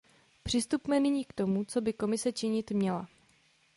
[0.43, 3.07] Přistupme nyní k tomu, co by Komise činit měla.